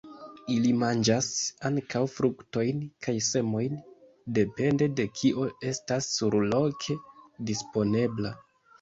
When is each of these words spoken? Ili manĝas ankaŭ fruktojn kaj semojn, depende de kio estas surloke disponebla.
Ili 0.53 0.69
manĝas 0.83 1.27
ankaŭ 1.69 2.01
fruktojn 2.13 2.81
kaj 3.07 3.15
semojn, 3.29 3.77
depende 4.41 4.91
de 5.03 5.09
kio 5.23 5.49
estas 5.77 6.13
surloke 6.19 7.01
disponebla. 7.53 8.39